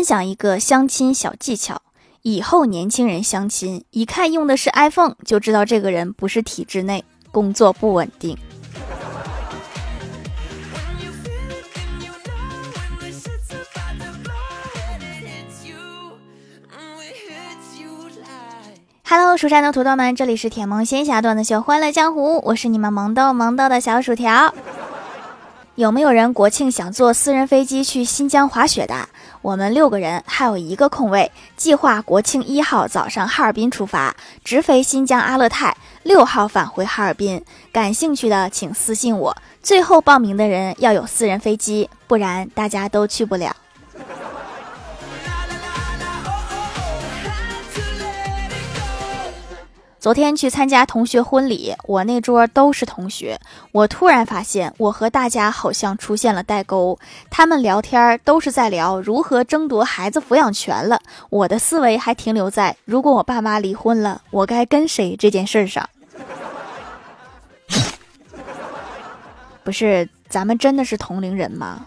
[0.00, 1.82] 分享一个相亲小技巧：
[2.22, 8.34] 以后年轻人相亲，一看用的是 iPhone，就知道这个人不是体制内，工作不稳定。
[19.04, 24.54] Hello，蜀山的土豆们，这里是铁萌仙侠段子秀《欢乐江湖》，我是你们萌豆萌豆的小薯条。
[25.80, 29.08] 有没有人国庆想坐私人飞机去新疆滑雪的？
[29.40, 37.42] 我们六个人还有一个空位，计划国庆一号早上哈尔滨出发，直飞新疆阿勒泰，六号返回哈尔滨。
[37.72, 39.34] 感兴趣的请私信我。
[39.62, 43.56] 最后报名的人要有私人飞机，不然大家都去不了。
[50.00, 53.38] 昨天去参加同学婚礼，我那桌都是同学。
[53.70, 56.98] 我突然发现，我和大家好像出现了代沟。
[57.28, 65.86] 他们聊天都是在聊如何争夺孩子抚养权了，我的思维还停留在如果我爸妈离婚了，我该跟谁这件事上。
[69.62, 71.84] 不是，咱们真的是同龄人吗？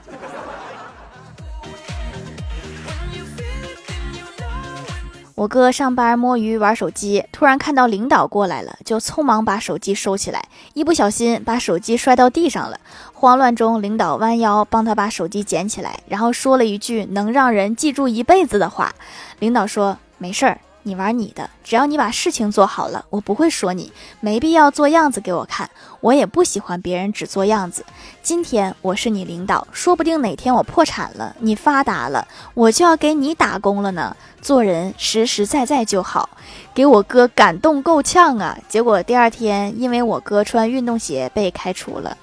[5.36, 10.46] 我哥上班摸鱼玩手机，突然看到领导过来了，就匆忙把手机收起来，
[10.76, 12.80] 一不小心把手机摔到地上了。
[13.14, 18.94] 慌乱中，领导弯腰帮他把手机捡起来，然后说了一句能让人记住一辈子的话。
[19.40, 25.70] 领导说：“没事儿。”你玩你的，只要你把事情做好了，我不会说你，没必要做样子给我看。
[26.02, 27.86] 我也不喜欢别人只做样子。
[28.22, 34.16] 今天我是你领导，说不定哪天我破产了，你发达了，我就要给你打工了呢。
[34.42, 36.30] 做人实实在在就好，
[36.74, 38.58] 给我哥感动够呛啊！
[38.68, 42.18] 结果第二天，因为我哥穿运动鞋被开除了。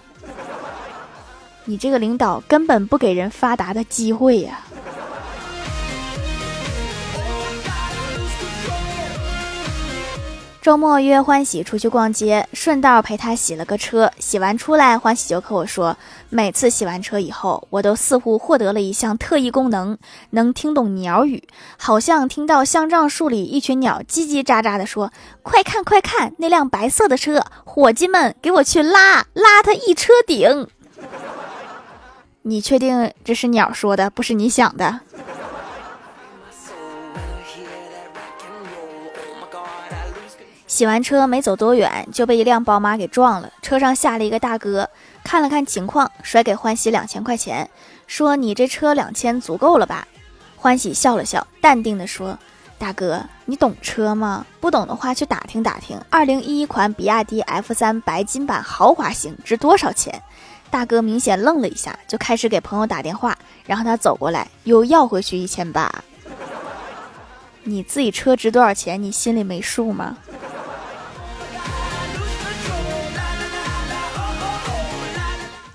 [1.65, 4.61] 你这个领导根本不给人发达的机会呀！
[10.63, 14.13] 周末约欢喜出去逛街，顺道陪他洗了个车。
[14.19, 15.97] 洗完出来，欢喜就和我说，
[16.29, 19.97] 每次洗完车以后，我都似乎获得了一项特异功能，
[20.31, 25.11] 能听懂鸟语，好像听到香樟树里一群鸟叽叽喳喳的说
[25.43, 30.69] ：“快看快看，那辆白色的车，伙计们，给我去拉拉它一车顶。”
[32.43, 35.01] 你确定这是鸟说的，不是你想的？
[40.71, 43.53] 洗完车没走多远，就被一辆宝马给撞了。
[43.61, 44.89] 车上下了一个大哥，
[45.25, 47.69] 看了看情况，甩给欢喜两千块钱，
[48.07, 50.07] 说：“你这车两千足够了吧？”
[50.57, 52.39] 欢喜笑了笑，淡定的说
[52.79, 54.47] ：“大哥，你懂车吗？
[54.61, 60.23] 不懂的话去打听打听，二零一一款比亚迪 F 三白金版豪华型值多少钱？”
[60.71, 65.93] 大哥明显愣了一下，就开始给朋友打电话，然后他走过来又要回去一千八。
[67.65, 69.03] 你自己车值多少钱？
[69.03, 70.17] 你心里没数吗？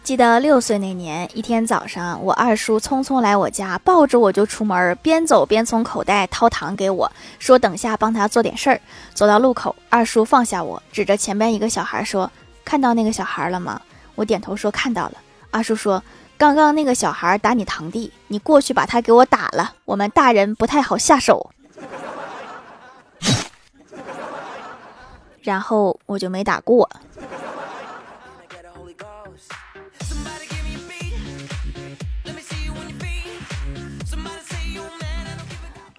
[0.05, 8.79] 记得六岁那年，一天早上，我二叔匆匆来我家，抱着我就出门，边走边从口袋掏糖给我，说等下帮他做点事儿。
[9.15, 12.31] 走到路口，二叔放下我，指着前边一个小孩说
[12.63, 13.81] ：“看到那个小孩了吗？”
[14.13, 15.13] 我点头说：“看到了。”
[15.49, 16.03] 二叔说
[16.37, 19.73] ：“刚刚那个小孩打你堂弟，你过去把他给我打了。
[19.85, 21.49] 我们大人不太好下手。”
[25.41, 26.87] 然后我就没打过。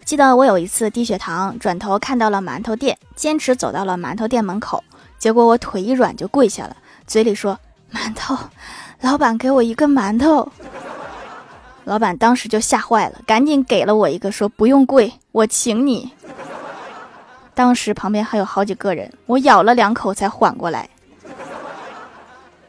[0.07, 4.85] 记得我有一次低血糖，转头看到了馒头店，坚持走到了馒头店门口，
[5.19, 6.77] 结果我腿一软就跪下了，
[7.09, 7.59] 嘴里说
[7.93, 8.39] ：“馒头，
[9.01, 10.49] 老板给我一个馒头。”
[11.83, 16.13] 老板当时就吓坏了，赶紧给了我一个，说：“不用跪，我请你。”
[17.53, 20.89] 当时旁边还有好几个人，我咬了两口才缓过来。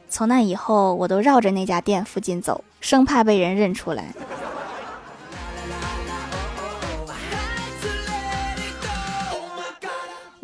[0.10, 4.16] 从那以后，我都绕着那家店附近走，生怕被人认出来。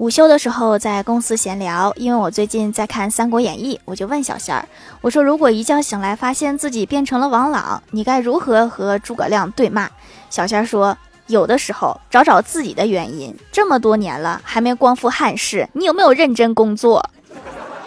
[0.04, 4.68] 午休的时候在公司闲聊，因为我最近在看《三国演义》，我就问小仙儿
[5.00, 9.90] ：“我说如果一觉醒来发现自己变成了王朗，你该如何和诸葛亮对骂？”
[10.30, 10.98] 小仙儿说
[11.28, 13.34] ：“有的时候找找自己的原因。
[13.50, 17.10] 这么多年了还没光复汉室，你有没有认真工作？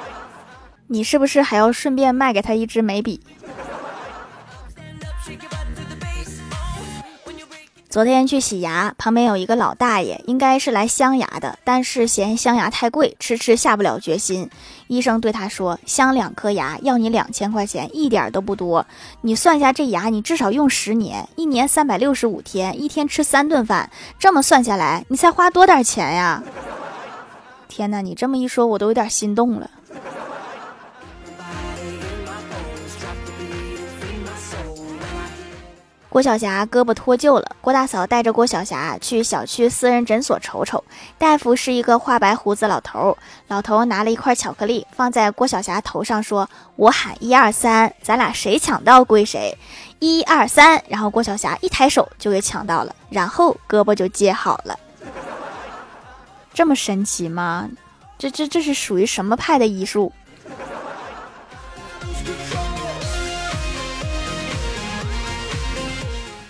[0.88, 3.20] 你是不是还要顺便卖给他一支眉笔？”
[7.96, 14.50] 昨天去洗牙，旁边有一个老大爷，应该是来镶牙的，但是嫌镶牙太贵，迟迟下不了决心。
[14.86, 18.84] 医生对他说：“镶两颗牙要你两千块钱，一点都不多。
[19.22, 26.42] 你算下这牙，你至少用十年，一年三百六十五天，一天吃三顿饭，这么算下来，你才花多点钱呀？”
[27.66, 29.70] 天哪，你这么一说，我都有点心动了。
[36.16, 40.82] 郭晓霞胳膊脱臼了，郭大嫂带着郭晓霞去小区私人诊所瞅瞅。
[41.18, 43.14] 大夫是一个画白胡子老头，
[43.48, 49.54] 老头拿了一块巧克力放在郭晓霞头上，说：“我喊一二三，咱俩谁抢到归谁。
[49.98, 54.74] 一二三。”然后郭晓霞一抬手就给抢到了，然后胳膊就接好了。
[56.54, 57.68] 这么神奇吗？
[58.16, 60.10] 这这这是属于什么派的医术？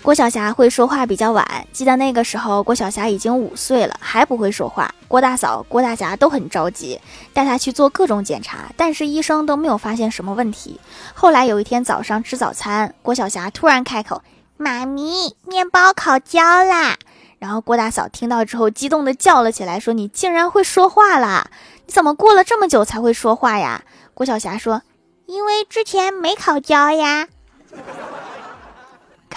[0.07, 4.89] 郭晓霞会说话比较晚，记得那个时候郭晓霞已经五岁了，还不会说话。
[5.05, 6.97] 郭大嫂、郭大侠都很着急，
[7.33, 10.79] 带她去做各种检查，但是医生都没有发现什么问题。
[11.13, 14.21] 后来有一天早上吃早餐，郭晓霞突然开口
[14.55, 16.95] ：“妈咪，面包烤焦啦！”
[17.37, 21.49] 然后郭大嫂听到之后，激动的叫了起来，说：“你竟然会说话啦？
[21.85, 23.83] 你怎么过了这么久才会说话呀？”
[24.15, 24.83] 郭晓霞说
[25.27, 27.27] ：“因为之前没烤焦呀。”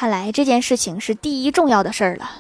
[0.01, 2.31] 看来这件事情是第一重要的事儿了。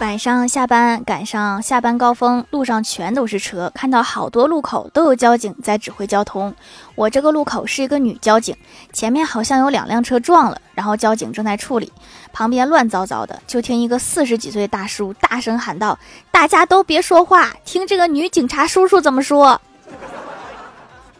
[0.00, 6.52] 晚上下班赶上下班高峰，路上全都是车，看到好多路口都有交警在指挥交通。
[6.96, 8.56] 我这个路口是一个女交警，
[8.92, 11.92] 前面好像有两辆车撞了，然后交警正在处理，
[12.32, 13.40] 旁边乱糟糟的。
[13.46, 15.96] 就听一个四十几岁大叔大声喊道
[16.32, 19.60] ：“大家都别说话，听这个女警察叔叔怎么说。”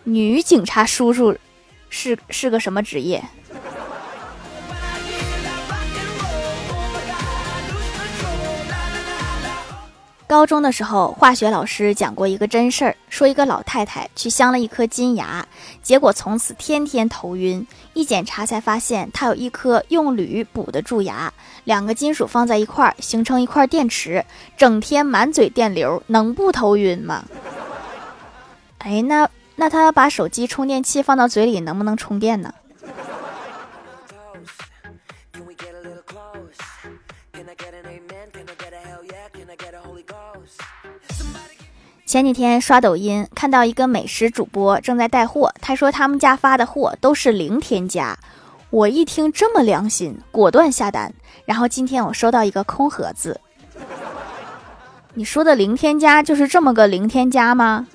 [0.04, 1.36] 女警察叔叔
[1.88, 3.24] 是是个什么职业？
[10.26, 15.46] 高中的时候，化学老师讲过一个真事儿，说一个老太太去镶了一颗金牙，
[15.82, 17.66] 结果从此天天头晕。
[17.94, 21.32] 一检查才发现，她有一颗用铝补的蛀牙，
[21.64, 24.24] 两个金属放在一块儿形成一块电池，
[24.56, 27.24] 整天满嘴电流，能不头晕吗？
[28.78, 29.30] 哎，那。
[29.56, 32.52] 那他把手机充电器放到嘴里，能不能充电呢？
[42.06, 48.16] 前几天刷抖音，看到一个美食主播正在带货，他说他们家发的货都是零添加。
[48.70, 51.12] 我一听这么良心，果断下单。
[51.44, 53.40] 然后今天我收到一个空盒子。
[55.14, 57.86] 你说的零添加就是这么个零添加吗？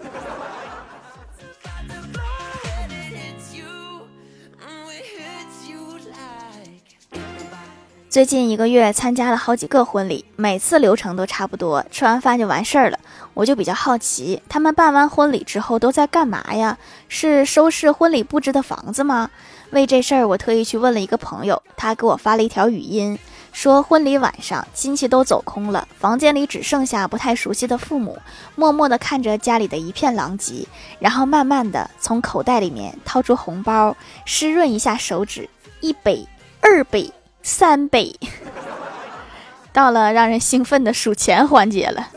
[8.09, 12.97] 最近一个月参加了好几个婚礼，每次流程都差不多，吃完饭就完事儿了。
[13.35, 16.75] 我就比较好奇，他们办完婚礼之后都在干嘛呀？
[17.07, 19.29] 是收拾婚礼布置的房子吗？
[19.69, 23.19] 为这事儿，我特意去问了一个朋友，他给我发了一条语音，
[23.51, 28.17] 说婚礼晚上亲戚都走空了，房间里只剩下不太熟悉的父母，
[28.56, 30.67] 默默地看着家里的一片狼藉，
[30.97, 33.95] 然后慢慢地从口袋里面掏出红包，
[34.25, 35.47] 湿润一下手指，
[35.79, 36.27] 一杯，
[36.59, 37.13] 二杯。
[37.50, 38.16] 三杯，
[39.74, 42.10] 到了让人兴奋的数钱环节了。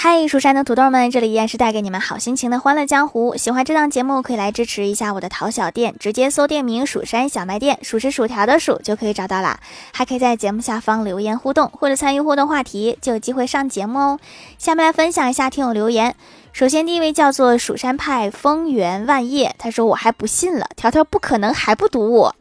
[0.00, 3.36] 嗨，蜀山的土豆们，这里依然是带给你们好心情的欢乐江湖。
[3.36, 9.58] 喜欢这档节目，可以来支持一下我的淘小店，直接搜店名“蜀山小卖店”，数是薯条的数就可以找到啦。
[9.92, 14.20] 还可以在节目下方留言互动，或者参与互动话题，就有机会上节目哦。
[14.56, 16.14] 下面来分享一下听友留言。
[16.52, 22.36] 首先，第一位叫做蜀山派风源万叶，他说：“我还不信了，条条不可能还不读我。”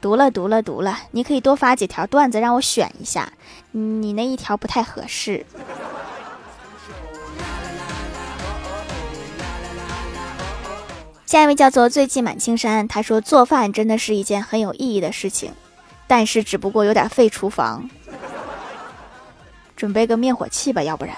[0.00, 3.32] 读了，读了，读了，你可以多发几条段子让我选一下，
[3.70, 5.46] 你那一条不太合适。
[11.34, 15.52] 下一位叫做醉迹满青山，他说：“做饭真的是一件很有意义的事情，
[16.06, 17.90] 但是只不过有点费厨房，
[19.74, 21.16] 准备个灭火器吧，要不然。”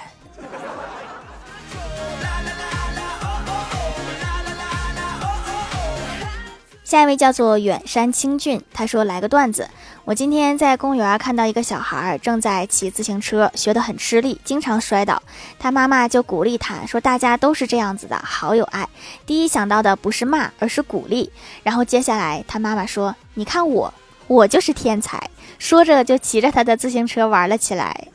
[6.83, 9.69] 下一位叫做远山清俊，他说：“来个段子，
[10.07, 15.21] 我今天在公园看到一个小孩正在骑自行车，学得很吃力，经常摔倒。
[15.59, 18.89] 他妈妈就鼓励他说：‘大家都是这样子的，好有爱。’
[19.27, 21.29] 第一想到的不是骂，而是鼓励。
[21.65, 23.93] 然后接下来他妈妈说：‘你看我，
[24.29, 25.21] 我就是天才。’
[25.59, 28.07] 说着就骑着他的自行车玩了起来。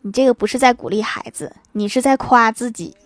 [0.00, 2.96] 你这个不是在鼓励孩子，你是在夸自己。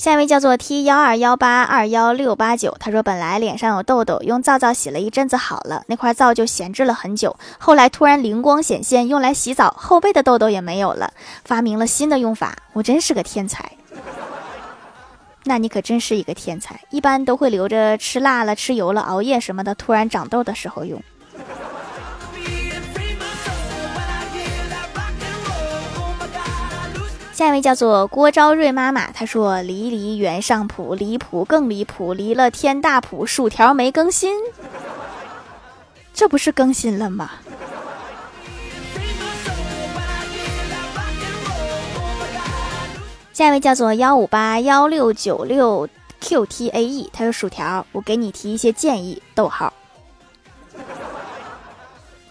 [0.00, 11.12] 下一位叫做 T 幺二幺八二幺六八九，他说本来脸上有痘痘，用皂皂洗了一阵子好了，那块皂就闲置了很久，后来突然灵光显现，用来洗澡，后背的痘痘也没有了，
[11.44, 13.72] 发明了新的用法，我真是个天才。
[15.44, 20.98] 那你可真是一个天才，一般都会留着吃辣了、吃油了、熬夜什么的，突然长痘的时候用。
[27.40, 34.36] 下一位叫做郭昭瑞妈妈，她说：“离离原上谱，离谱更离谱，离了天大谱，薯条没更新，
[36.12, 37.30] 这不是更新了吗？”
[43.32, 45.88] 下一位叫做幺五八幺六九六
[46.20, 49.72] QTAE，他说：“薯条，我给你提一些建议。”逗号。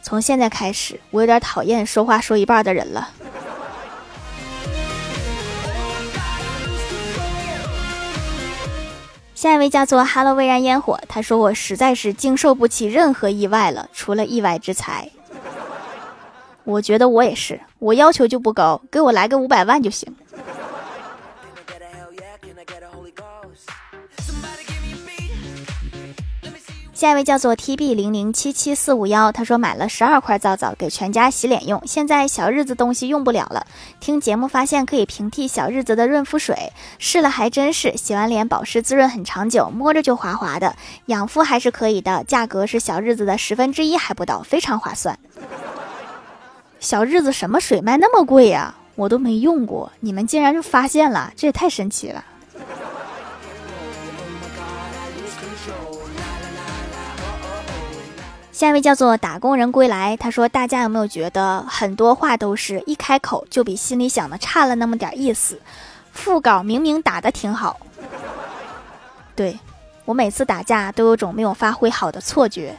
[0.03, 3.09] 从现在开始，我有点讨厌说话说一半的人了。
[9.39, 15.10] 下一位叫做 Hello 微燃烟火，他说我实在是经受不起任何意外了，除了意外之财。
[16.65, 20.13] 我觉得我也是，我要求就不高，给我来个五百万就行。
[26.99, 33.65] 下一位叫做 T B 零零七七四五幺，他说买了十二块皂皂给全家洗脸用，现在小日子东西用不了了。
[34.01, 40.75] 听节目发现可以平替小日子的润肤水，试了还真是，洗完脸保湿滋润很长久，摸着就滑滑的，
[41.05, 45.17] 养肤还是可以的，价格是小日子的十分之一还不到，非常划算。
[46.81, 48.75] 小日子什么水卖那么贵呀？
[48.95, 52.25] 我都没用过，你们竟然就发现了，这也太神奇了。
[58.59, 65.61] 下一位叫做打工人归来，他说：“大家有没有觉得很多话都是一开口就比心里想的差了那么点意思？
[66.11, 67.79] 副稿明明打的挺好，
[69.33, 69.57] 对
[70.03, 72.75] 我每次打架都有种没有发挥好的错觉。”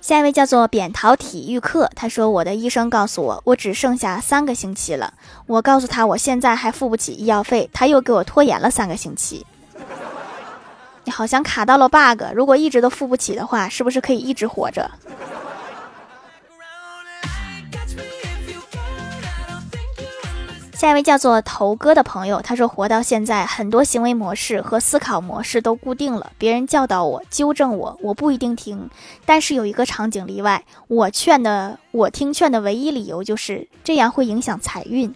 [0.00, 5.14] 下一位叫做扁桃体育课，他说：“我的医生告诉我，我只剩下三个星期了。
[5.48, 9.44] 我告诉他我现在还付不起医药费，他又给我拖延了三个星期。”
[11.04, 14.90] 你好像卡到了 bug，如果一直都付不起的话，是不是可以一直活着？
[20.72, 26.32] 下一位叫做头哥的朋友，他说活到现在，很多行为模式和思考模式都固定了。
[26.36, 28.90] 别人教导我、纠正我，我不一定听。
[29.24, 35.14] 但是有一个场景例外，我劝的，我听劝的唯一理由就是这样会影响财运。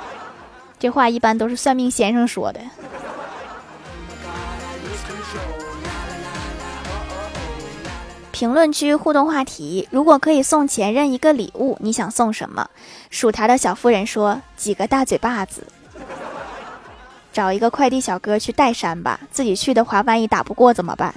[0.78, 2.60] 这话一般都是算命先生说的。
[8.38, 12.68] 评论区互动话题：如果可以送前任一个礼物，你想送什么？
[13.08, 15.66] 薯条的小夫人说：几个大嘴巴子。
[17.32, 21.14] 找一个快递小哥去代山吧，自己去的话，万一打不过怎么办？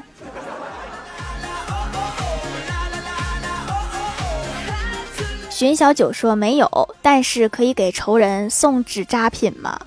[5.49, 9.77] 寻小九说没有，但是可以给仇人送纸扎品吗？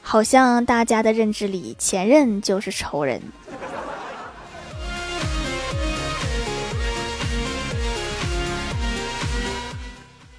[0.00, 3.22] 好像大家的认知里，前任就是仇人。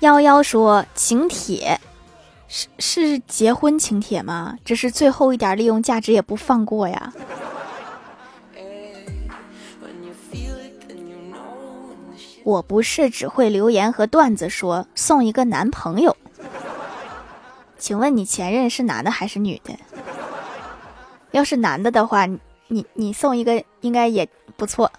[0.03, 1.79] 幺幺说请帖，
[2.49, 4.57] 是是结婚请帖吗？
[4.65, 7.13] 这是最后一点利用价值也不放过呀！
[12.43, 16.17] 我不是只会留言和段子说送一个男朋友，
[17.77, 19.73] 请问你前任是男的还是女的？
[21.31, 22.25] 要是男的的话，
[22.67, 24.91] 你你送一个应该也不错。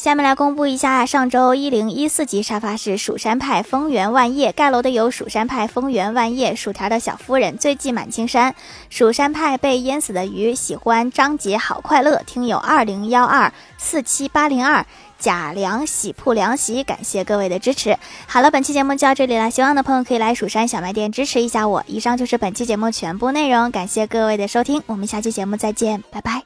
[0.00, 8.54] 下面来公布一下上周一零一四级沙发是蜀山派风源万叶盖楼的有蜀山派风源万叶薯条的小夫人醉迹满青山
[8.88, 14.86] 蜀山派被淹死的鱼喜欢张杰好快乐听友二零幺二四七八零二
[15.18, 17.98] 贾良喜铺凉席感谢各位的支持。
[18.26, 21.84] 好了，本期节目就到这里了，希望的朋友可以来蜀山小卖店支持一下我。
[21.86, 26.42] 以上就是本期节目全部内容，感谢各位的收听，我们下期节目再见，拜拜。